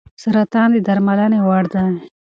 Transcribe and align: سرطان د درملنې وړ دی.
سرطان 0.21 0.69
د 0.73 0.77
درملنې 0.87 1.39
وړ 1.47 1.63
دی. 1.73 1.83